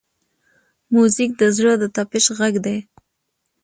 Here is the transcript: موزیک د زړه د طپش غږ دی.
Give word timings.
موزیک 0.93 1.31
د 1.41 1.43
زړه 1.57 1.73
د 1.81 1.83
طپش 1.95 2.25
غږ 2.37 2.53
دی. 2.65 2.77